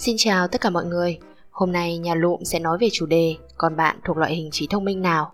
Xin 0.00 0.16
chào 0.18 0.48
tất 0.48 0.60
cả 0.60 0.70
mọi 0.70 0.84
người. 0.84 1.18
Hôm 1.50 1.72
nay 1.72 1.98
nhà 1.98 2.14
lụm 2.14 2.42
sẽ 2.42 2.58
nói 2.58 2.78
về 2.80 2.88
chủ 2.92 3.06
đề 3.06 3.36
con 3.56 3.76
bạn 3.76 4.00
thuộc 4.04 4.16
loại 4.16 4.34
hình 4.34 4.50
trí 4.52 4.66
thông 4.66 4.84
minh 4.84 5.02
nào. 5.02 5.32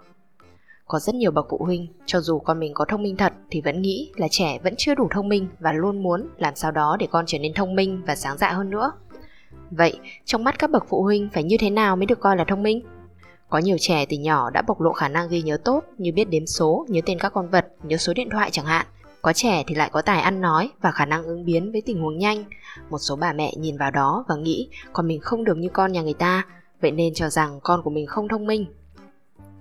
Có 0.86 0.98
rất 0.98 1.14
nhiều 1.14 1.30
bậc 1.30 1.46
phụ 1.50 1.58
huynh, 1.64 1.86
cho 2.06 2.20
dù 2.20 2.38
con 2.38 2.60
mình 2.60 2.74
có 2.74 2.84
thông 2.84 3.02
minh 3.02 3.16
thật 3.16 3.32
thì 3.50 3.60
vẫn 3.60 3.82
nghĩ 3.82 4.12
là 4.16 4.28
trẻ 4.30 4.58
vẫn 4.64 4.74
chưa 4.78 4.94
đủ 4.94 5.08
thông 5.10 5.28
minh 5.28 5.48
và 5.60 5.72
luôn 5.72 6.02
muốn 6.02 6.28
làm 6.38 6.54
sao 6.54 6.70
đó 6.70 6.96
để 7.00 7.06
con 7.10 7.24
trở 7.26 7.38
nên 7.38 7.54
thông 7.54 7.74
minh 7.74 8.02
và 8.06 8.16
sáng 8.16 8.38
dạ 8.38 8.52
hơn 8.52 8.70
nữa. 8.70 8.92
Vậy, 9.70 9.98
trong 10.24 10.44
mắt 10.44 10.58
các 10.58 10.70
bậc 10.70 10.84
phụ 10.88 11.02
huynh 11.02 11.28
phải 11.32 11.42
như 11.42 11.56
thế 11.60 11.70
nào 11.70 11.96
mới 11.96 12.06
được 12.06 12.20
coi 12.20 12.36
là 12.36 12.44
thông 12.44 12.62
minh? 12.62 12.84
Có 13.48 13.58
nhiều 13.58 13.76
trẻ 13.80 14.06
từ 14.08 14.16
nhỏ 14.16 14.50
đã 14.50 14.62
bộc 14.62 14.80
lộ 14.80 14.92
khả 14.92 15.08
năng 15.08 15.28
ghi 15.28 15.42
nhớ 15.42 15.56
tốt 15.64 15.84
như 15.98 16.12
biết 16.12 16.30
đếm 16.30 16.46
số, 16.46 16.86
nhớ 16.88 17.00
tên 17.06 17.18
các 17.18 17.32
con 17.32 17.50
vật, 17.50 17.66
nhớ 17.82 17.96
số 17.96 18.12
điện 18.14 18.28
thoại 18.30 18.50
chẳng 18.52 18.66
hạn. 18.66 18.86
Có 19.26 19.32
trẻ 19.32 19.64
thì 19.66 19.74
lại 19.74 19.90
có 19.92 20.02
tài 20.02 20.20
ăn 20.20 20.40
nói 20.40 20.70
và 20.80 20.90
khả 20.90 21.06
năng 21.06 21.24
ứng 21.24 21.44
biến 21.44 21.72
với 21.72 21.80
tình 21.80 22.02
huống 22.02 22.18
nhanh. 22.18 22.44
Một 22.90 22.98
số 22.98 23.16
bà 23.16 23.32
mẹ 23.32 23.54
nhìn 23.56 23.76
vào 23.76 23.90
đó 23.90 24.24
và 24.28 24.34
nghĩ 24.34 24.68
con 24.92 25.08
mình 25.08 25.20
không 25.20 25.44
được 25.44 25.58
như 25.58 25.68
con 25.72 25.92
nhà 25.92 26.02
người 26.02 26.14
ta, 26.14 26.46
vậy 26.80 26.90
nên 26.90 27.14
cho 27.14 27.28
rằng 27.28 27.60
con 27.62 27.82
của 27.82 27.90
mình 27.90 28.06
không 28.06 28.28
thông 28.28 28.46
minh. 28.46 28.66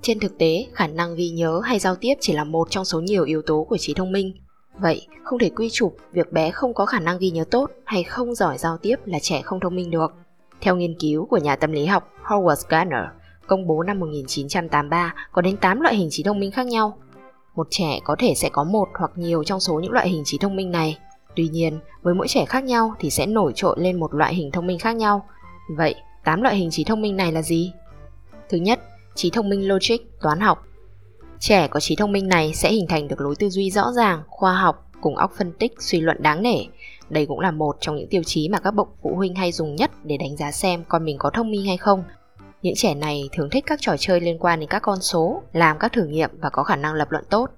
Trên 0.02 0.20
thực 0.20 0.38
tế, 0.38 0.68
khả 0.74 0.88
năng 0.88 1.16
ghi 1.16 1.30
nhớ 1.30 1.62
hay 1.64 1.80
giao 1.80 1.96
tiếp 1.96 2.14
chỉ 2.20 2.34
là 2.34 2.44
một 2.44 2.70
trong 2.70 2.86
số 2.86 3.02
nhiều 3.02 3.24
yếu 3.24 3.42
tố 3.42 3.66
của 3.70 3.78
trí 3.78 3.94
thông 3.94 4.12
minh. 4.12 4.34
Vậy, 4.80 5.08
không 5.24 5.40
thể 5.40 5.50
quy 5.50 5.70
chụp 5.70 5.98
việc 6.12 6.32
bé 6.32 6.52
không 6.52 6.74
có 6.74 6.86
khả 6.86 7.00
năng 7.00 7.18
ghi 7.18 7.30
nhớ 7.30 7.44
tốt 7.52 7.72
hay 7.86 8.04
không 8.04 8.36
giỏi 8.36 8.58
giao 8.58 8.78
tiếp 8.78 8.96
là 9.06 9.20
trẻ 9.20 9.42
không 9.42 9.60
thông 9.60 9.76
minh 9.76 9.92
được. 9.92 10.14
Theo 10.62 10.76
nghiên 10.76 11.00
cứu 11.00 11.26
của 11.26 11.38
nhà 11.38 11.56
tâm 11.56 11.72
lý 11.72 11.86
học 11.86 12.12
Howard 12.24 12.64
Gardner, 12.70 13.06
công 13.48 13.68
bố 13.68 13.84
năm 13.84 14.00
1983 14.00 15.16
có 15.32 15.42
đến 15.42 15.58
8 15.58 15.82
loại 15.82 15.96
hình 15.96 16.08
trí 16.12 16.24
thông 16.24 16.40
minh 16.40 16.52
khác 16.52 16.66
nhau. 16.66 16.98
Một 17.56 17.68
trẻ 17.70 18.00
có 18.04 18.16
thể 18.20 18.34
sẽ 18.36 18.50
có 18.50 18.64
một 18.64 18.88
hoặc 18.94 19.12
nhiều 19.16 19.44
trong 19.44 19.60
số 19.60 19.80
những 19.80 19.92
loại 19.92 20.10
hình 20.10 20.22
trí 20.26 20.38
thông 20.38 20.56
minh 20.56 20.72
này. 20.72 20.98
Tuy 21.36 21.48
nhiên, 21.48 21.80
với 22.02 22.14
mỗi 22.14 22.28
trẻ 22.28 22.46
khác 22.46 22.64
nhau 22.64 22.94
thì 23.00 23.10
sẽ 23.10 23.26
nổi 23.26 23.52
trội 23.56 23.76
lên 23.80 24.00
một 24.00 24.14
loại 24.14 24.36
hình 24.36 24.52
thông 24.52 24.68
minh 24.68 24.80
khác 24.80 24.96
nhau. 24.96 25.26
Vậy, 25.78 25.96
8 26.24 26.42
loại 26.42 26.56
hình 26.56 26.70
trí 26.72 26.84
thông 26.84 27.02
minh 27.02 27.18
này 27.18 27.32
là 27.32 27.42
gì? 27.42 27.72
Thứ 28.50 28.58
nhất, 28.58 28.80
trí 29.16 29.30
thông 29.30 29.50
minh 29.50 29.68
logic, 29.68 29.98
toán 30.22 30.40
học. 30.40 30.68
Trẻ 31.40 31.68
có 31.68 31.80
trí 31.80 31.96
thông 31.96 32.12
minh 32.12 32.28
này 32.28 32.54
sẽ 32.54 32.72
hình 32.72 32.88
thành 32.88 33.08
được 33.08 33.22
lối 33.22 33.36
tư 33.36 33.50
duy 33.50 33.72
rõ 33.72 33.92
ràng, 33.92 34.24
khoa 34.28 34.56
học 34.56 34.92
cùng 35.02 35.16
óc 35.16 35.32
phân 35.38 35.52
tích, 35.52 35.74
suy 35.80 36.00
luận 36.00 36.18
đáng 36.24 36.42
nể. 36.42 36.58
Đây 37.10 37.26
cũng 37.26 37.40
là 37.40 37.52
một 37.52 37.78
trong 37.80 37.96
những 37.96 38.08
tiêu 38.10 38.24
chí 38.26 38.50
mà 38.50 38.60
các 38.60 38.72
bậc 38.72 38.88
phụ 39.02 39.16
huynh 39.16 39.36
hay 39.36 39.52
dùng 39.52 39.76
nhất 39.76 39.92
để 40.04 40.18
đánh 40.18 40.38
giá 40.38 40.52
xem 40.52 40.84
con 40.88 41.06
mình 41.06 41.18
có 41.18 41.30
thông 41.30 41.52
minh 41.52 41.66
hay 41.66 41.78
không 41.78 42.04
những 42.66 42.76
trẻ 42.76 42.94
này 42.94 43.30
thường 43.34 43.50
thích 43.50 43.64
các 43.68 43.80
trò 43.82 43.96
chơi 44.00 44.22
liên 44.22 44.38
quan 44.40 44.60
đến 44.60 44.70
các 44.70 44.82
con 44.82 45.02
số, 45.02 45.44
làm 45.54 45.78
các 45.80 45.94
thử 45.94 46.04
nghiệm 46.06 46.30
và 46.42 46.50
có 46.50 46.64
khả 46.64 46.76
năng 46.76 46.94
lập 46.94 47.12
luận 47.12 47.24
tốt. 47.30 47.50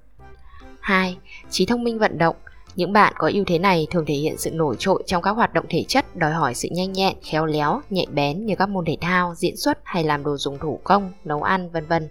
2. 0.80 1.18
Trí 1.50 1.66
thông 1.66 1.84
minh 1.84 2.00
vận 2.00 2.18
động 2.18 2.36
những 2.76 2.94
bạn 2.94 3.14
có 3.18 3.32
ưu 3.34 3.44
thế 3.48 3.60
này 3.60 3.88
thường 3.92 4.06
thể 4.06 4.14
hiện 4.14 4.38
sự 4.38 4.52
nổi 4.52 4.76
trội 4.80 5.04
trong 5.06 5.22
các 5.22 5.32
hoạt 5.32 5.54
động 5.54 5.66
thể 5.70 5.86
chất 5.88 6.16
đòi 6.16 6.32
hỏi 6.32 6.56
sự 6.56 6.70
nhanh 6.72 6.94
nhẹn, 6.94 7.16
khéo 7.24 7.46
léo, 7.46 7.82
nhạy 7.90 8.06
bén 8.12 8.46
như 8.46 8.56
các 8.56 8.70
môn 8.70 8.86
thể 8.86 8.98
thao, 9.02 9.36
diễn 9.36 9.58
xuất 9.58 9.80
hay 9.84 10.04
làm 10.04 10.24
đồ 10.24 10.38
dùng 10.38 10.58
thủ 10.60 10.80
công, 10.84 11.12
nấu 11.24 11.44
ăn, 11.44 11.70
vân 11.70 11.86
vân. 11.86 12.10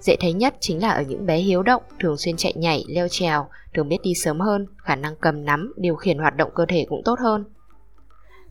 Dễ 0.00 0.16
thấy 0.20 0.32
nhất 0.32 0.54
chính 0.60 0.82
là 0.82 0.90
ở 0.90 1.02
những 1.02 1.26
bé 1.26 1.36
hiếu 1.36 1.62
động, 1.62 1.82
thường 2.00 2.16
xuyên 2.16 2.36
chạy 2.36 2.52
nhảy, 2.56 2.84
leo 2.88 3.08
trèo, 3.08 3.46
thường 3.74 3.88
biết 3.88 3.98
đi 4.02 4.14
sớm 4.14 4.40
hơn, 4.40 4.66
khả 4.76 4.96
năng 4.96 5.16
cầm 5.16 5.44
nắm, 5.44 5.72
điều 5.76 5.96
khiển 5.96 6.18
hoạt 6.18 6.36
động 6.36 6.50
cơ 6.54 6.66
thể 6.68 6.86
cũng 6.88 7.02
tốt 7.04 7.18
hơn. 7.20 7.44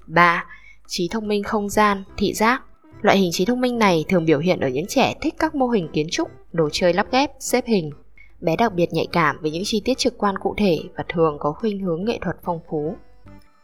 3. 0.08 0.46
Trí 0.88 1.08
thông 1.12 1.28
minh 1.28 1.44
không 1.44 1.70
gian, 1.70 2.04
thị 2.18 2.34
giác 2.34 2.64
Loại 3.02 3.18
hình 3.18 3.32
trí 3.32 3.46
thông 3.46 3.62
minh 3.62 3.80
này 3.80 4.06
thường 4.10 4.26
biểu 4.26 4.40
hiện 4.40 4.60
ở 4.60 4.68
những 4.70 4.88
trẻ 4.88 5.16
thích 5.22 5.36
các 5.40 5.56
mô 5.56 5.68
hình 5.68 5.88
kiến 5.94 6.08
trúc, 6.12 6.30
đồ 6.52 6.70
chơi 6.72 6.94
lắp 6.94 7.08
ghép, 7.12 7.32
xếp 7.40 7.66
hình. 7.66 7.92
Bé 8.42 8.56
đặc 8.56 8.74
biệt 8.74 8.94
nhạy 8.94 9.08
cảm 9.12 9.38
với 9.42 9.52
những 9.52 9.64
chi 9.66 9.82
tiết 9.86 9.98
trực 9.98 10.18
quan 10.18 10.38
cụ 10.38 10.54
thể 10.58 10.80
và 10.96 11.04
thường 11.10 11.38
có 11.40 11.52
khuynh 11.52 11.80
hướng 11.80 12.06
nghệ 12.06 12.20
thuật 12.22 12.36
phong 12.44 12.60
phú. 12.70 12.96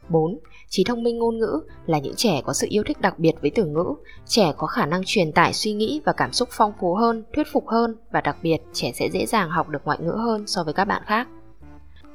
4. 0.09 0.39
Trí 0.69 0.83
thông 0.83 1.03
minh 1.03 1.17
ngôn 1.17 1.37
ngữ 1.37 1.61
là 1.85 1.99
những 1.99 2.15
trẻ 2.15 2.41
có 2.45 2.53
sự 2.53 2.67
yêu 2.69 2.83
thích 2.85 3.01
đặc 3.01 3.19
biệt 3.19 3.33
với 3.41 3.51
từ 3.55 3.65
ngữ. 3.65 3.85
Trẻ 4.25 4.53
có 4.57 4.67
khả 4.67 4.85
năng 4.85 5.01
truyền 5.05 5.31
tải 5.31 5.53
suy 5.53 5.73
nghĩ 5.73 6.01
và 6.05 6.13
cảm 6.13 6.33
xúc 6.33 6.49
phong 6.51 6.73
phú 6.79 6.93
hơn, 6.93 7.23
thuyết 7.33 7.47
phục 7.51 7.67
hơn 7.67 7.95
và 8.11 8.21
đặc 8.21 8.37
biệt 8.41 8.57
trẻ 8.73 8.91
sẽ 8.95 9.09
dễ 9.09 9.25
dàng 9.25 9.49
học 9.49 9.69
được 9.69 9.79
ngoại 9.85 9.97
ngữ 10.01 10.15
hơn 10.17 10.47
so 10.47 10.63
với 10.63 10.73
các 10.73 10.85
bạn 10.85 11.01
khác. 11.05 11.27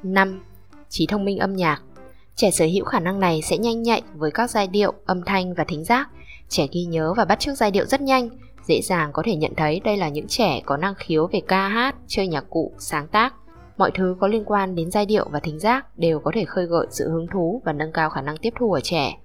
5. 0.03 0.43
Trí 0.89 1.07
thông 1.07 1.25
minh 1.25 1.37
âm 1.37 1.55
nhạc 1.55 1.81
Trẻ 2.35 2.51
sở 2.51 2.65
hữu 2.65 2.85
khả 2.85 2.99
năng 2.99 3.19
này 3.19 3.41
sẽ 3.41 3.57
nhanh 3.57 3.83
nhạy 3.83 4.01
với 4.15 4.31
các 4.31 4.49
giai 4.49 4.67
điệu, 4.67 4.93
âm 5.05 5.21
thanh 5.25 5.53
và 5.53 5.63
thính 5.63 5.83
giác, 5.83 6.09
Trẻ 6.51 6.67
ghi 6.71 6.83
nhớ 6.83 7.13
và 7.17 7.25
bắt 7.25 7.39
chước 7.39 7.57
giai 7.57 7.71
điệu 7.71 7.85
rất 7.85 8.01
nhanh, 8.01 8.29
dễ 8.67 8.81
dàng 8.81 9.11
có 9.13 9.23
thể 9.25 9.35
nhận 9.35 9.55
thấy 9.57 9.81
đây 9.83 9.97
là 9.97 10.09
những 10.09 10.27
trẻ 10.27 10.61
có 10.65 10.77
năng 10.77 10.95
khiếu 10.95 11.27
về 11.27 11.41
ca 11.47 11.67
hát, 11.67 11.95
chơi 12.07 12.27
nhạc 12.27 12.45
cụ, 12.49 12.71
sáng 12.79 13.07
tác. 13.07 13.33
Mọi 13.77 13.91
thứ 13.93 14.15
có 14.19 14.27
liên 14.27 14.43
quan 14.45 14.75
đến 14.75 14.91
giai 14.91 15.05
điệu 15.05 15.25
và 15.31 15.39
thính 15.39 15.59
giác 15.59 15.97
đều 15.97 16.19
có 16.19 16.31
thể 16.33 16.45
khơi 16.45 16.65
gợi 16.65 16.87
sự 16.89 17.09
hứng 17.09 17.27
thú 17.27 17.61
và 17.65 17.73
nâng 17.73 17.91
cao 17.91 18.09
khả 18.09 18.21
năng 18.21 18.37
tiếp 18.37 18.53
thu 18.59 18.73
ở 18.73 18.79
trẻ. 18.83 19.17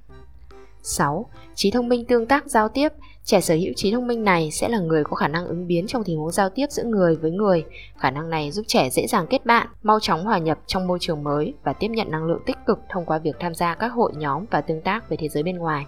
6. 0.82 1.26
Trí 1.54 1.70
thông 1.70 1.88
minh 1.88 2.04
tương 2.04 2.26
tác 2.26 2.46
giao 2.46 2.68
tiếp 2.68 2.88
Trẻ 3.24 3.40
sở 3.40 3.54
hữu 3.54 3.72
trí 3.76 3.92
thông 3.92 4.06
minh 4.06 4.24
này 4.24 4.50
sẽ 4.50 4.68
là 4.68 4.78
người 4.78 5.04
có 5.04 5.16
khả 5.16 5.28
năng 5.28 5.46
ứng 5.46 5.66
biến 5.66 5.86
trong 5.86 6.04
tình 6.04 6.18
huống 6.18 6.30
giao 6.30 6.50
tiếp 6.50 6.66
giữa 6.70 6.84
người 6.84 7.16
với 7.16 7.30
người. 7.30 7.64
Khả 7.98 8.10
năng 8.10 8.30
này 8.30 8.50
giúp 8.50 8.62
trẻ 8.68 8.90
dễ 8.90 9.06
dàng 9.06 9.26
kết 9.30 9.46
bạn, 9.46 9.68
mau 9.82 10.00
chóng 10.00 10.24
hòa 10.24 10.38
nhập 10.38 10.58
trong 10.66 10.86
môi 10.86 10.98
trường 11.00 11.24
mới 11.24 11.54
và 11.64 11.72
tiếp 11.72 11.88
nhận 11.88 12.10
năng 12.10 12.24
lượng 12.24 12.42
tích 12.46 12.56
cực 12.66 12.78
thông 12.88 13.04
qua 13.04 13.18
việc 13.18 13.36
tham 13.40 13.54
gia 13.54 13.74
các 13.74 13.88
hội 13.88 14.12
nhóm 14.16 14.44
và 14.50 14.60
tương 14.60 14.80
tác 14.80 15.08
với 15.08 15.18
thế 15.18 15.28
giới 15.28 15.42
bên 15.42 15.56
ngoài. 15.56 15.86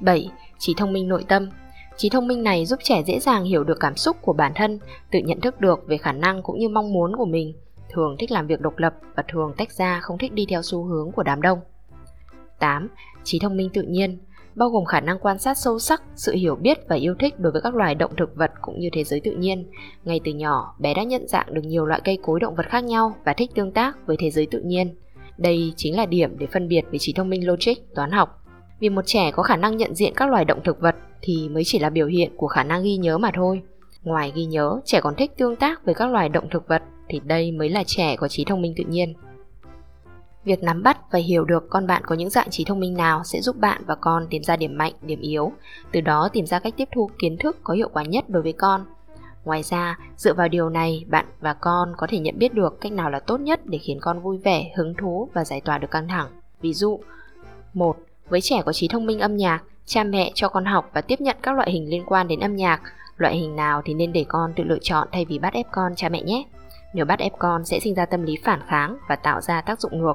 7. 0.00 0.30
Trí 0.58 0.74
thông 0.74 0.92
minh 0.92 1.08
nội 1.08 1.24
tâm 1.28 1.50
Trí 1.96 2.08
thông 2.08 2.28
minh 2.28 2.42
này 2.42 2.66
giúp 2.66 2.80
trẻ 2.82 3.02
dễ 3.06 3.18
dàng 3.18 3.44
hiểu 3.44 3.64
được 3.64 3.80
cảm 3.80 3.96
xúc 3.96 4.16
của 4.22 4.32
bản 4.32 4.52
thân, 4.54 4.78
tự 5.10 5.18
nhận 5.18 5.40
thức 5.40 5.60
được 5.60 5.86
về 5.86 5.98
khả 5.98 6.12
năng 6.12 6.42
cũng 6.42 6.58
như 6.58 6.68
mong 6.68 6.92
muốn 6.92 7.16
của 7.16 7.24
mình, 7.24 7.54
thường 7.90 8.16
thích 8.18 8.30
làm 8.30 8.46
việc 8.46 8.60
độc 8.60 8.78
lập 8.78 8.94
và 9.16 9.24
thường 9.28 9.54
tách 9.56 9.72
ra 9.72 10.00
không 10.02 10.18
thích 10.18 10.32
đi 10.32 10.46
theo 10.48 10.62
xu 10.62 10.84
hướng 10.84 11.12
của 11.12 11.22
đám 11.22 11.42
đông. 11.42 11.58
8. 12.58 12.88
Trí 13.24 13.38
thông 13.38 13.56
minh 13.56 13.70
tự 13.74 13.82
nhiên 13.82 14.18
bao 14.54 14.68
gồm 14.68 14.84
khả 14.84 15.00
năng 15.00 15.18
quan 15.18 15.38
sát 15.38 15.58
sâu 15.58 15.78
sắc, 15.78 16.02
sự 16.14 16.32
hiểu 16.32 16.56
biết 16.56 16.78
và 16.88 16.96
yêu 16.96 17.14
thích 17.18 17.40
đối 17.40 17.52
với 17.52 17.62
các 17.62 17.74
loài 17.74 17.94
động 17.94 18.12
thực 18.16 18.36
vật 18.36 18.50
cũng 18.60 18.80
như 18.80 18.88
thế 18.92 19.04
giới 19.04 19.20
tự 19.20 19.30
nhiên. 19.30 19.70
Ngay 20.04 20.20
từ 20.24 20.32
nhỏ, 20.32 20.74
bé 20.78 20.94
đã 20.94 21.02
nhận 21.02 21.28
dạng 21.28 21.54
được 21.54 21.62
nhiều 21.64 21.86
loại 21.86 22.00
cây 22.04 22.18
cối 22.22 22.40
động 22.40 22.54
vật 22.54 22.66
khác 22.68 22.84
nhau 22.84 23.14
và 23.24 23.32
thích 23.32 23.50
tương 23.54 23.72
tác 23.72 24.06
với 24.06 24.16
thế 24.18 24.30
giới 24.30 24.46
tự 24.50 24.60
nhiên. 24.60 24.94
Đây 25.38 25.72
chính 25.76 25.96
là 25.96 26.06
điểm 26.06 26.38
để 26.38 26.46
phân 26.52 26.68
biệt 26.68 26.82
với 26.90 26.98
trí 26.98 27.12
thông 27.12 27.30
minh 27.30 27.46
logic, 27.46 27.94
toán 27.94 28.10
học 28.10 28.45
vì 28.80 28.88
một 28.88 29.02
trẻ 29.06 29.30
có 29.30 29.42
khả 29.42 29.56
năng 29.56 29.76
nhận 29.76 29.94
diện 29.94 30.12
các 30.16 30.28
loài 30.30 30.44
động 30.44 30.60
thực 30.64 30.80
vật 30.80 30.96
thì 31.22 31.48
mới 31.48 31.62
chỉ 31.66 31.78
là 31.78 31.90
biểu 31.90 32.06
hiện 32.06 32.32
của 32.36 32.46
khả 32.46 32.64
năng 32.64 32.82
ghi 32.82 32.96
nhớ 32.96 33.18
mà 33.18 33.30
thôi. 33.34 33.62
Ngoài 34.02 34.32
ghi 34.34 34.44
nhớ, 34.44 34.80
trẻ 34.84 35.00
còn 35.00 35.14
thích 35.14 35.32
tương 35.36 35.56
tác 35.56 35.84
với 35.84 35.94
các 35.94 36.10
loài 36.10 36.28
động 36.28 36.48
thực 36.50 36.68
vật 36.68 36.82
thì 37.08 37.20
đây 37.24 37.52
mới 37.52 37.68
là 37.68 37.82
trẻ 37.86 38.16
có 38.16 38.28
trí 38.28 38.44
thông 38.44 38.62
minh 38.62 38.74
tự 38.76 38.84
nhiên. 38.84 39.14
Việc 40.44 40.62
nắm 40.62 40.82
bắt 40.82 40.98
và 41.10 41.18
hiểu 41.18 41.44
được 41.44 41.66
con 41.70 41.86
bạn 41.86 42.02
có 42.06 42.14
những 42.14 42.30
dạng 42.30 42.50
trí 42.50 42.64
thông 42.64 42.80
minh 42.80 42.94
nào 42.94 43.24
sẽ 43.24 43.40
giúp 43.40 43.56
bạn 43.56 43.82
và 43.86 43.94
con 43.94 44.26
tìm 44.30 44.42
ra 44.42 44.56
điểm 44.56 44.78
mạnh, 44.78 44.92
điểm 45.02 45.20
yếu, 45.20 45.52
từ 45.92 46.00
đó 46.00 46.28
tìm 46.32 46.46
ra 46.46 46.58
cách 46.58 46.74
tiếp 46.76 46.88
thu 46.94 47.10
kiến 47.18 47.36
thức 47.40 47.56
có 47.64 47.74
hiệu 47.74 47.88
quả 47.92 48.02
nhất 48.02 48.24
đối 48.28 48.42
với 48.42 48.52
con. 48.52 48.84
Ngoài 49.44 49.62
ra, 49.62 49.98
dựa 50.16 50.34
vào 50.34 50.48
điều 50.48 50.70
này, 50.70 51.04
bạn 51.08 51.26
và 51.40 51.54
con 51.54 51.92
có 51.96 52.06
thể 52.10 52.18
nhận 52.18 52.38
biết 52.38 52.54
được 52.54 52.80
cách 52.80 52.92
nào 52.92 53.10
là 53.10 53.20
tốt 53.20 53.40
nhất 53.40 53.60
để 53.64 53.78
khiến 53.78 53.98
con 54.00 54.20
vui 54.20 54.38
vẻ, 54.38 54.72
hứng 54.76 54.94
thú 54.94 55.28
và 55.34 55.44
giải 55.44 55.60
tỏa 55.60 55.78
được 55.78 55.90
căng 55.90 56.08
thẳng. 56.08 56.28
Ví 56.60 56.74
dụ, 56.74 57.00
một 57.74 57.96
với 58.28 58.40
trẻ 58.40 58.62
có 58.66 58.72
trí 58.72 58.88
thông 58.88 59.06
minh 59.06 59.20
âm 59.20 59.36
nhạc, 59.36 59.62
cha 59.84 60.04
mẹ 60.04 60.30
cho 60.34 60.48
con 60.48 60.64
học 60.64 60.90
và 60.92 61.00
tiếp 61.00 61.20
nhận 61.20 61.36
các 61.42 61.56
loại 61.56 61.70
hình 61.70 61.90
liên 61.90 62.04
quan 62.06 62.28
đến 62.28 62.40
âm 62.40 62.56
nhạc. 62.56 62.80
Loại 63.16 63.36
hình 63.36 63.56
nào 63.56 63.82
thì 63.84 63.94
nên 63.94 64.12
để 64.12 64.24
con 64.28 64.52
tự 64.56 64.64
lựa 64.64 64.78
chọn 64.82 65.08
thay 65.12 65.24
vì 65.24 65.38
bắt 65.38 65.52
ép 65.52 65.66
con 65.72 65.92
cha 65.96 66.08
mẹ 66.08 66.22
nhé. 66.22 66.44
Nếu 66.94 67.04
bắt 67.04 67.18
ép 67.18 67.32
con 67.38 67.64
sẽ 67.64 67.80
sinh 67.80 67.94
ra 67.94 68.06
tâm 68.06 68.22
lý 68.22 68.38
phản 68.44 68.60
kháng 68.68 68.96
và 69.08 69.16
tạo 69.16 69.40
ra 69.40 69.60
tác 69.60 69.80
dụng 69.80 69.98
ngược. 69.98 70.14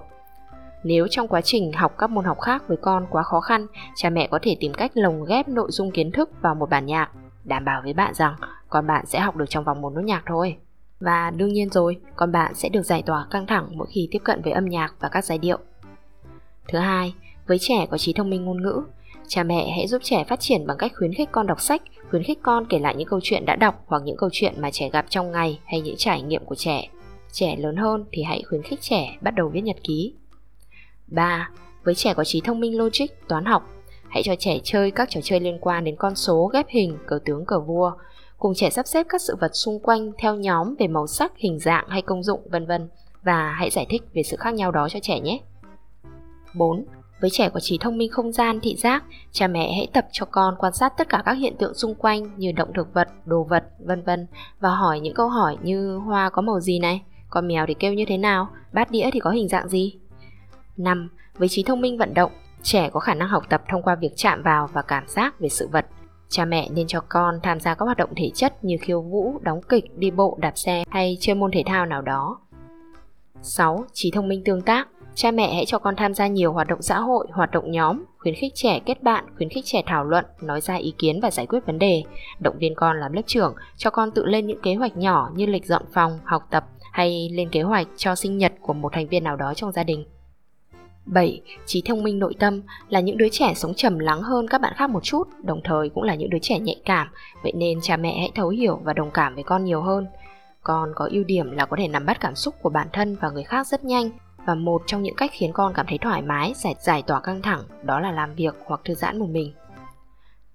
Nếu 0.83 1.07
trong 1.07 1.27
quá 1.27 1.41
trình 1.41 1.71
học 1.73 1.97
các 1.97 2.09
môn 2.09 2.25
học 2.25 2.39
khác 2.39 2.63
với 2.67 2.77
con 2.77 3.07
quá 3.09 3.23
khó 3.23 3.39
khăn, 3.39 3.67
cha 3.95 4.09
mẹ 4.09 4.27
có 4.27 4.39
thể 4.41 4.57
tìm 4.59 4.73
cách 4.73 4.91
lồng 4.93 5.25
ghép 5.25 5.47
nội 5.47 5.67
dung 5.71 5.91
kiến 5.91 6.11
thức 6.11 6.29
vào 6.41 6.55
một 6.55 6.69
bản 6.69 6.85
nhạc, 6.85 7.09
đảm 7.43 7.65
bảo 7.65 7.81
với 7.83 7.93
bạn 7.93 8.13
rằng 8.13 8.35
con 8.69 8.87
bạn 8.87 9.05
sẽ 9.05 9.19
học 9.19 9.35
được 9.35 9.45
trong 9.49 9.63
vòng 9.63 9.81
một 9.81 9.93
nốt 9.93 10.01
nhạc 10.01 10.23
thôi. 10.25 10.57
Và 10.99 11.31
đương 11.31 11.53
nhiên 11.53 11.69
rồi, 11.69 11.97
con 12.15 12.31
bạn 12.31 12.53
sẽ 12.53 12.69
được 12.69 12.81
giải 12.81 13.03
tỏa 13.05 13.25
căng 13.31 13.47
thẳng 13.47 13.67
mỗi 13.77 13.87
khi 13.91 14.07
tiếp 14.11 14.19
cận 14.23 14.41
với 14.41 14.53
âm 14.53 14.65
nhạc 14.65 14.93
và 14.99 15.09
các 15.09 15.25
giai 15.25 15.37
điệu. 15.37 15.57
Thứ 16.67 16.77
hai, 16.77 17.13
với 17.47 17.57
trẻ 17.59 17.85
có 17.91 17.97
trí 17.97 18.13
thông 18.13 18.29
minh 18.29 18.45
ngôn 18.45 18.61
ngữ, 18.61 18.81
cha 19.27 19.43
mẹ 19.43 19.71
hãy 19.75 19.87
giúp 19.87 20.01
trẻ 20.03 20.23
phát 20.23 20.39
triển 20.39 20.67
bằng 20.67 20.77
cách 20.77 20.91
khuyến 20.97 21.13
khích 21.13 21.29
con 21.31 21.47
đọc 21.47 21.61
sách, 21.61 21.81
khuyến 22.09 22.23
khích 22.23 22.39
con 22.41 22.65
kể 22.69 22.79
lại 22.79 22.95
những 22.95 23.07
câu 23.07 23.19
chuyện 23.23 23.45
đã 23.45 23.55
đọc 23.55 23.83
hoặc 23.87 24.01
những 24.05 24.17
câu 24.17 24.29
chuyện 24.31 24.61
mà 24.61 24.71
trẻ 24.71 24.89
gặp 24.89 25.05
trong 25.09 25.31
ngày 25.31 25.59
hay 25.65 25.81
những 25.81 25.95
trải 25.97 26.21
nghiệm 26.21 26.45
của 26.45 26.55
trẻ. 26.55 26.89
Trẻ 27.31 27.55
lớn 27.55 27.75
hơn 27.75 28.05
thì 28.11 28.23
hãy 28.23 28.43
khuyến 28.49 28.63
khích 28.63 28.81
trẻ 28.81 29.17
bắt 29.21 29.31
đầu 29.35 29.49
viết 29.49 29.61
nhật 29.61 29.77
ký. 29.83 30.13
3. 31.07 31.49
Với 31.83 31.95
trẻ 31.95 32.13
có 32.13 32.23
trí 32.23 32.41
thông 32.41 32.59
minh 32.59 32.77
logic, 32.77 33.27
toán 33.27 33.45
học, 33.45 33.63
hãy 34.09 34.23
cho 34.23 34.35
trẻ 34.35 34.59
chơi 34.63 34.91
các 34.91 35.09
trò 35.09 35.21
chơi 35.23 35.39
liên 35.39 35.57
quan 35.61 35.83
đến 35.83 35.95
con 35.95 36.15
số, 36.15 36.49
ghép 36.53 36.65
hình, 36.69 36.97
cờ 37.07 37.19
tướng, 37.25 37.45
cờ 37.45 37.59
vua. 37.59 37.91
Cùng 38.37 38.53
trẻ 38.55 38.69
sắp 38.69 38.87
xếp 38.87 39.05
các 39.09 39.21
sự 39.21 39.35
vật 39.41 39.51
xung 39.53 39.79
quanh 39.79 40.11
theo 40.17 40.35
nhóm 40.35 40.75
về 40.79 40.87
màu 40.87 41.07
sắc, 41.07 41.31
hình 41.37 41.59
dạng 41.59 41.85
hay 41.89 42.01
công 42.01 42.23
dụng, 42.23 42.41
vân 42.51 42.67
vân 42.67 42.89
và 43.23 43.51
hãy 43.51 43.69
giải 43.69 43.85
thích 43.89 44.01
về 44.13 44.23
sự 44.23 44.37
khác 44.37 44.53
nhau 44.53 44.71
đó 44.71 44.89
cho 44.89 44.99
trẻ 44.99 45.19
nhé. 45.19 45.39
4. 46.55 46.85
Với 47.21 47.29
trẻ 47.29 47.49
có 47.49 47.59
trí 47.59 47.77
thông 47.77 47.97
minh 47.97 48.11
không 48.11 48.31
gian, 48.31 48.59
thị 48.59 48.75
giác, 48.75 49.03
cha 49.31 49.47
mẹ 49.47 49.73
hãy 49.73 49.87
tập 49.93 50.05
cho 50.11 50.25
con 50.25 50.55
quan 50.59 50.73
sát 50.73 50.93
tất 50.97 51.09
cả 51.09 51.21
các 51.25 51.33
hiện 51.33 51.55
tượng 51.57 51.73
xung 51.73 51.95
quanh 51.95 52.37
như 52.37 52.51
động 52.51 52.73
thực 52.75 52.93
vật, 52.93 53.09
đồ 53.25 53.43
vật, 53.43 53.63
vân 53.79 54.03
vân 54.03 54.27
và 54.59 54.69
hỏi 54.69 54.99
những 54.99 55.13
câu 55.13 55.29
hỏi 55.29 55.57
như 55.61 55.97
hoa 55.97 56.29
có 56.29 56.41
màu 56.41 56.59
gì 56.59 56.79
này, 56.79 57.01
con 57.29 57.47
mèo 57.47 57.65
thì 57.67 57.73
kêu 57.73 57.93
như 57.93 58.05
thế 58.07 58.17
nào, 58.17 58.47
bát 58.73 58.91
đĩa 58.91 59.09
thì 59.13 59.19
có 59.19 59.29
hình 59.29 59.47
dạng 59.47 59.69
gì. 59.69 59.99
5. 60.77 61.09
Với 61.37 61.49
trí 61.49 61.63
thông 61.63 61.81
minh 61.81 61.97
vận 61.97 62.13
động, 62.13 62.31
Trẻ 62.63 62.89
có 62.93 62.99
khả 62.99 63.13
năng 63.13 63.27
học 63.27 63.43
tập 63.49 63.63
thông 63.69 63.81
qua 63.81 63.95
việc 63.95 64.11
chạm 64.15 64.43
vào 64.43 64.69
và 64.73 64.81
cảm 64.81 65.07
giác 65.07 65.39
về 65.39 65.49
sự 65.49 65.67
vật. 65.71 65.85
Cha 66.29 66.45
mẹ 66.45 66.69
nên 66.69 66.87
cho 66.87 67.01
con 67.09 67.39
tham 67.43 67.59
gia 67.59 67.75
các 67.75 67.85
hoạt 67.85 67.97
động 67.97 68.09
thể 68.15 68.31
chất 68.35 68.63
như 68.63 68.77
khiêu 68.81 69.01
vũ, 69.01 69.39
đóng 69.41 69.61
kịch, 69.69 69.97
đi 69.97 70.11
bộ, 70.11 70.37
đạp 70.41 70.53
xe 70.55 70.83
hay 70.89 71.17
chơi 71.19 71.35
môn 71.35 71.51
thể 71.51 71.63
thao 71.65 71.85
nào 71.85 72.01
đó. 72.01 72.39
6. 73.41 73.85
Trí 73.93 74.11
thông 74.11 74.27
minh 74.27 74.41
tương 74.45 74.61
tác 74.61 74.87
Cha 75.15 75.31
mẹ 75.31 75.53
hãy 75.53 75.65
cho 75.65 75.79
con 75.79 75.95
tham 75.95 76.13
gia 76.13 76.27
nhiều 76.27 76.53
hoạt 76.53 76.67
động 76.67 76.81
xã 76.81 76.99
hội, 76.99 77.27
hoạt 77.31 77.51
động 77.51 77.71
nhóm, 77.71 78.03
khuyến 78.17 78.35
khích 78.35 78.51
trẻ 78.55 78.79
kết 78.85 79.03
bạn, 79.03 79.25
khuyến 79.37 79.49
khích 79.49 79.65
trẻ 79.65 79.81
thảo 79.85 80.03
luận, 80.03 80.25
nói 80.41 80.61
ra 80.61 80.75
ý 80.75 80.93
kiến 80.97 81.19
và 81.21 81.31
giải 81.31 81.45
quyết 81.45 81.65
vấn 81.65 81.79
đề, 81.79 82.03
động 82.39 82.57
viên 82.59 82.75
con 82.75 82.99
làm 82.99 83.13
lớp 83.13 83.21
trưởng, 83.25 83.55
cho 83.77 83.89
con 83.89 84.11
tự 84.11 84.25
lên 84.25 84.47
những 84.47 84.61
kế 84.61 84.75
hoạch 84.75 84.97
nhỏ 84.97 85.31
như 85.35 85.45
lịch 85.45 85.65
dọn 85.65 85.83
phòng, 85.93 86.19
học 86.23 86.47
tập 86.49 86.65
hay 86.91 87.29
lên 87.33 87.49
kế 87.49 87.61
hoạch 87.61 87.87
cho 87.97 88.15
sinh 88.15 88.37
nhật 88.37 88.53
của 88.61 88.73
một 88.73 88.93
thành 88.93 89.07
viên 89.07 89.23
nào 89.23 89.35
đó 89.35 89.53
trong 89.53 89.71
gia 89.71 89.83
đình. 89.83 90.05
7. 91.05 91.41
Trí 91.65 91.81
thông 91.81 92.03
minh 92.03 92.19
nội 92.19 92.35
tâm 92.39 92.61
là 92.89 92.99
những 92.99 93.17
đứa 93.17 93.29
trẻ 93.31 93.53
sống 93.55 93.73
trầm 93.73 93.99
lắng 93.99 94.21
hơn 94.21 94.47
các 94.47 94.61
bạn 94.61 94.73
khác 94.75 94.89
một 94.89 95.03
chút, 95.03 95.27
đồng 95.43 95.61
thời 95.63 95.89
cũng 95.89 96.03
là 96.03 96.15
những 96.15 96.29
đứa 96.29 96.39
trẻ 96.41 96.59
nhạy 96.59 96.81
cảm, 96.85 97.07
vậy 97.43 97.51
nên 97.55 97.81
cha 97.81 97.97
mẹ 97.97 98.17
hãy 98.19 98.31
thấu 98.35 98.49
hiểu 98.49 98.79
và 98.83 98.93
đồng 98.93 99.11
cảm 99.11 99.35
với 99.35 99.43
con 99.43 99.63
nhiều 99.63 99.81
hơn. 99.81 100.07
Con 100.63 100.91
có 100.95 101.09
ưu 101.11 101.23
điểm 101.23 101.51
là 101.51 101.65
có 101.65 101.77
thể 101.79 101.87
nắm 101.87 102.05
bắt 102.05 102.19
cảm 102.19 102.35
xúc 102.35 102.55
của 102.61 102.69
bản 102.69 102.87
thân 102.93 103.17
và 103.21 103.29
người 103.29 103.43
khác 103.43 103.67
rất 103.67 103.83
nhanh, 103.83 104.09
và 104.45 104.55
một 104.55 104.81
trong 104.85 105.03
những 105.03 105.15
cách 105.15 105.31
khiến 105.33 105.51
con 105.53 105.73
cảm 105.73 105.85
thấy 105.89 105.97
thoải 105.97 106.21
mái, 106.21 106.53
giải, 106.55 106.75
giải 106.79 107.01
tỏa 107.01 107.19
căng 107.21 107.41
thẳng 107.41 107.63
đó 107.83 107.99
là 107.99 108.11
làm 108.11 108.35
việc 108.35 108.55
hoặc 108.65 108.81
thư 108.85 108.95
giãn 108.95 109.19
một 109.19 109.29
mình. 109.29 109.53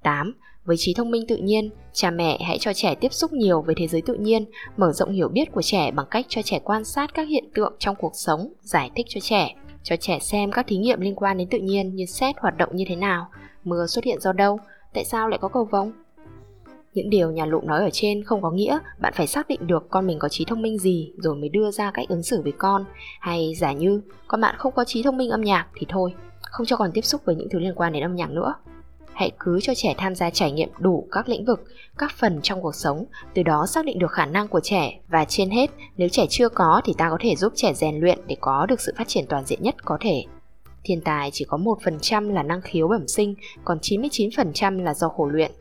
8. 0.03 0.33
Với 0.65 0.77
trí 0.79 0.94
thông 0.94 1.11
minh 1.11 1.25
tự 1.29 1.37
nhiên, 1.37 1.71
cha 1.93 2.11
mẹ 2.11 2.38
hãy 2.43 2.59
cho 2.61 2.73
trẻ 2.73 2.94
tiếp 2.94 3.12
xúc 3.12 3.33
nhiều 3.33 3.62
với 3.62 3.75
thế 3.79 3.87
giới 3.87 4.03
tự 4.03 4.15
nhiên, 4.15 4.44
mở 4.77 4.93
rộng 4.93 5.12
hiểu 5.12 5.29
biết 5.29 5.53
của 5.53 5.62
trẻ 5.62 5.91
bằng 5.91 6.06
cách 6.11 6.27
cho 6.29 6.43
trẻ 6.43 6.59
quan 6.65 6.85
sát 6.85 7.15
các 7.15 7.29
hiện 7.29 7.44
tượng 7.55 7.75
trong 7.79 7.97
cuộc 7.97 8.12
sống, 8.15 8.53
giải 8.61 8.91
thích 8.94 9.06
cho 9.09 9.21
trẻ, 9.21 9.55
cho 9.83 9.97
trẻ 9.97 10.19
xem 10.19 10.50
các 10.53 10.67
thí 10.67 10.77
nghiệm 10.77 11.00
liên 11.00 11.15
quan 11.15 11.38
đến 11.38 11.49
tự 11.50 11.59
nhiên 11.59 11.94
như 11.94 12.06
xét 12.06 12.37
hoạt 12.38 12.56
động 12.56 12.77
như 12.77 12.85
thế 12.88 12.97
nào, 12.97 13.29
mưa 13.65 13.87
xuất 13.87 14.05
hiện 14.05 14.21
do 14.21 14.33
đâu, 14.33 14.59
tại 14.94 15.05
sao 15.05 15.29
lại 15.29 15.38
có 15.43 15.49
cầu 15.49 15.65
vồng, 15.65 15.93
những 16.96 17.10
điều 17.10 17.31
nhà 17.31 17.46
lụng 17.46 17.66
nói 17.66 17.81
ở 17.81 17.90
trên 17.93 18.25
không 18.25 18.43
có 18.43 18.50
nghĩa 18.50 18.78
bạn 19.00 19.12
phải 19.16 19.26
xác 19.26 19.48
định 19.48 19.66
được 19.66 19.87
con 19.90 20.06
mình 20.06 20.19
có 20.19 20.28
trí 20.28 20.44
thông 20.44 20.62
minh 20.62 20.78
gì 20.78 21.12
rồi 21.16 21.37
mới 21.37 21.48
đưa 21.48 21.70
ra 21.70 21.90
cách 21.90 22.08
ứng 22.08 22.22
xử 22.22 22.43
với 22.43 22.52
con. 22.58 22.84
Hay 23.20 23.54
giả 23.54 23.72
như 23.72 24.00
con 24.26 24.40
bạn 24.40 24.54
không 24.58 24.72
có 24.76 24.84
trí 24.84 25.02
thông 25.02 25.16
minh 25.16 25.31
âm 25.31 25.40
nhạc 25.40 25.66
thì 25.75 25.87
thôi, 25.88 26.14
không 26.40 26.66
cho 26.66 26.76
còn 26.76 26.93
tiếp 26.93 27.04
xúc 27.04 27.20
với 27.25 27.34
những 27.34 27.48
thứ 27.50 27.58
liên 27.58 27.75
quan 27.76 27.93
đến 27.93 28.02
âm 28.02 28.16
nhạc 28.16 28.31
nữa. 28.31 28.54
Hãy 29.12 29.31
cứ 29.38 29.60
cho 29.62 29.72
trẻ 29.76 29.94
tham 29.98 30.14
gia 30.14 30.31
trải 30.31 30.52
nghiệm 30.52 30.69
đủ 30.78 31.08
các 31.10 31.28
lĩnh 31.28 31.44
vực, 31.44 31.64
các 31.98 32.12
phần 32.16 32.40
trong 32.43 32.62
cuộc 32.62 32.75
sống, 32.75 33.04
từ 33.34 33.42
đó 33.42 33.66
xác 33.69 33.84
định 33.84 33.99
được 33.99 34.10
khả 34.10 34.26
năng 34.26 34.49
của 34.49 34.60
trẻ 34.60 35.00
và 35.08 35.25
trên 35.25 35.50
hết, 35.50 35.70
nếu 35.96 36.08
trẻ 36.08 36.26
chưa 36.31 36.49
có 36.49 36.81
thì 36.84 36.94
ta 36.99 37.10
có 37.10 37.16
thể 37.20 37.37
giúp 37.37 37.52
trẻ 37.56 37.75
rèn 37.75 38.00
luyện 38.00 38.19
để 38.26 38.37
có 38.40 38.66
được 38.66 38.81
sự 38.81 38.92
phát 38.99 39.08
triển 39.08 39.25
toàn 39.28 39.44
diện 39.44 39.62
nhất 39.62 39.75
có 39.84 39.99
thể. 40.00 40.25
Thiên 40.84 41.00
tài 41.00 41.31
chỉ 41.32 41.44
có 41.49 41.58
1% 41.58 42.32
là 42.32 42.42
năng 42.42 42.60
khiếu 42.60 42.88
bẩm 42.88 43.08
sinh, 43.08 43.34
còn 43.64 43.78
99% 43.78 44.82
là 44.82 44.94
do 44.94 45.08
khổ 45.08 45.26
luyện. 45.26 45.52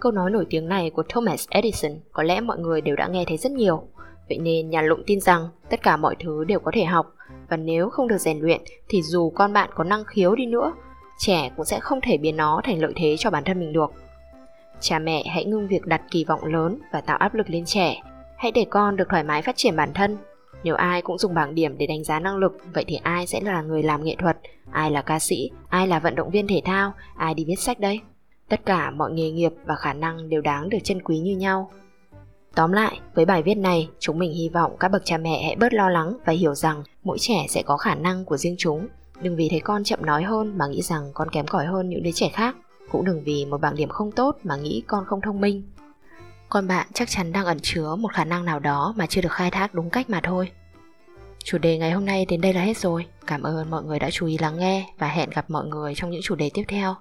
Câu 0.00 0.12
nói 0.12 0.30
nổi 0.30 0.46
tiếng 0.50 0.68
này 0.68 0.90
của 0.90 1.02
Thomas 1.08 1.48
Edison 1.48 1.92
có 2.12 2.22
lẽ 2.22 2.40
mọi 2.40 2.58
người 2.58 2.80
đều 2.80 2.96
đã 2.96 3.08
nghe 3.08 3.24
thấy 3.28 3.36
rất 3.36 3.52
nhiều. 3.52 3.82
Vậy 4.28 4.38
nên 4.38 4.70
nhà 4.70 4.82
lụng 4.82 5.02
tin 5.06 5.20
rằng 5.20 5.48
tất 5.70 5.82
cả 5.82 5.96
mọi 5.96 6.16
thứ 6.20 6.44
đều 6.44 6.58
có 6.60 6.70
thể 6.74 6.84
học 6.84 7.14
và 7.48 7.56
nếu 7.56 7.90
không 7.90 8.08
được 8.08 8.18
rèn 8.18 8.38
luyện 8.38 8.60
thì 8.88 9.02
dù 9.02 9.30
con 9.30 9.52
bạn 9.52 9.70
có 9.74 9.84
năng 9.84 10.04
khiếu 10.04 10.34
đi 10.34 10.46
nữa, 10.46 10.72
trẻ 11.18 11.50
cũng 11.56 11.64
sẽ 11.64 11.80
không 11.80 12.00
thể 12.00 12.16
biến 12.16 12.36
nó 12.36 12.60
thành 12.64 12.82
lợi 12.82 12.92
thế 12.96 13.16
cho 13.18 13.30
bản 13.30 13.44
thân 13.44 13.60
mình 13.60 13.72
được. 13.72 13.92
Cha 14.80 14.98
mẹ 14.98 15.24
hãy 15.26 15.44
ngưng 15.44 15.68
việc 15.68 15.86
đặt 15.86 16.02
kỳ 16.10 16.24
vọng 16.24 16.44
lớn 16.44 16.78
và 16.92 17.00
tạo 17.00 17.16
áp 17.16 17.34
lực 17.34 17.50
lên 17.50 17.64
trẻ. 17.64 18.02
Hãy 18.36 18.52
để 18.52 18.66
con 18.70 18.96
được 18.96 19.08
thoải 19.08 19.24
mái 19.24 19.42
phát 19.42 19.56
triển 19.56 19.76
bản 19.76 19.92
thân. 19.94 20.16
Nếu 20.62 20.74
ai 20.74 21.02
cũng 21.02 21.18
dùng 21.18 21.34
bảng 21.34 21.54
điểm 21.54 21.78
để 21.78 21.86
đánh 21.86 22.04
giá 22.04 22.20
năng 22.20 22.36
lực, 22.36 22.58
vậy 22.74 22.84
thì 22.86 22.96
ai 23.02 23.26
sẽ 23.26 23.40
là 23.40 23.62
người 23.62 23.82
làm 23.82 24.04
nghệ 24.04 24.16
thuật, 24.18 24.36
ai 24.70 24.90
là 24.90 25.02
ca 25.02 25.18
sĩ, 25.18 25.50
ai 25.68 25.86
là 25.86 25.98
vận 25.98 26.14
động 26.14 26.30
viên 26.30 26.46
thể 26.46 26.62
thao, 26.64 26.92
ai 27.16 27.34
đi 27.34 27.44
viết 27.44 27.58
sách 27.58 27.80
đây? 27.80 28.00
Tất 28.48 28.60
cả 28.66 28.90
mọi 28.90 29.12
nghề 29.12 29.30
nghiệp 29.30 29.52
và 29.64 29.76
khả 29.76 29.92
năng 29.92 30.28
đều 30.28 30.40
đáng 30.40 30.68
được 30.68 30.78
trân 30.84 31.02
quý 31.02 31.18
như 31.18 31.36
nhau. 31.36 31.70
Tóm 32.54 32.72
lại, 32.72 33.00
với 33.14 33.24
bài 33.24 33.42
viết 33.42 33.54
này, 33.54 33.88
chúng 33.98 34.18
mình 34.18 34.32
hy 34.32 34.48
vọng 34.48 34.76
các 34.80 34.88
bậc 34.88 35.02
cha 35.04 35.18
mẹ 35.18 35.42
hãy 35.44 35.56
bớt 35.56 35.74
lo 35.74 35.88
lắng 35.88 36.16
và 36.24 36.32
hiểu 36.32 36.54
rằng 36.54 36.82
mỗi 37.04 37.18
trẻ 37.18 37.46
sẽ 37.48 37.62
có 37.62 37.76
khả 37.76 37.94
năng 37.94 38.24
của 38.24 38.36
riêng 38.36 38.54
chúng. 38.58 38.88
Đừng 39.20 39.36
vì 39.36 39.48
thấy 39.50 39.60
con 39.60 39.84
chậm 39.84 40.06
nói 40.06 40.22
hơn 40.22 40.58
mà 40.58 40.66
nghĩ 40.66 40.82
rằng 40.82 41.10
con 41.14 41.30
kém 41.30 41.46
cỏi 41.46 41.66
hơn 41.66 41.88
những 41.88 42.02
đứa 42.02 42.10
trẻ 42.14 42.28
khác. 42.28 42.56
Cũng 42.90 43.04
đừng 43.04 43.22
vì 43.24 43.46
một 43.46 43.60
bảng 43.60 43.74
điểm 43.74 43.88
không 43.88 44.12
tốt 44.12 44.36
mà 44.42 44.56
nghĩ 44.56 44.82
con 44.86 45.04
không 45.06 45.20
thông 45.20 45.40
minh. 45.40 45.62
Con 46.48 46.68
bạn 46.68 46.86
chắc 46.92 47.08
chắn 47.10 47.32
đang 47.32 47.46
ẩn 47.46 47.58
chứa 47.62 47.96
một 47.96 48.12
khả 48.12 48.24
năng 48.24 48.44
nào 48.44 48.60
đó 48.60 48.94
mà 48.96 49.06
chưa 49.06 49.20
được 49.20 49.32
khai 49.32 49.50
thác 49.50 49.74
đúng 49.74 49.90
cách 49.90 50.10
mà 50.10 50.20
thôi. 50.22 50.50
Chủ 51.44 51.58
đề 51.58 51.78
ngày 51.78 51.90
hôm 51.90 52.04
nay 52.04 52.26
đến 52.28 52.40
đây 52.40 52.52
là 52.52 52.60
hết 52.60 52.76
rồi. 52.76 53.06
Cảm 53.26 53.42
ơn 53.42 53.70
mọi 53.70 53.82
người 53.84 53.98
đã 53.98 54.10
chú 54.10 54.26
ý 54.26 54.38
lắng 54.38 54.58
nghe 54.58 54.86
và 54.98 55.08
hẹn 55.08 55.30
gặp 55.30 55.50
mọi 55.50 55.66
người 55.66 55.94
trong 55.94 56.10
những 56.10 56.22
chủ 56.24 56.34
đề 56.34 56.50
tiếp 56.54 56.64
theo. 56.68 56.94